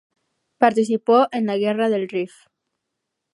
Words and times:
Participó 0.57 1.27
en 1.31 1.45
la 1.45 1.57
Guerra 1.57 1.87
del 1.91 2.09
Rif. 2.09 2.33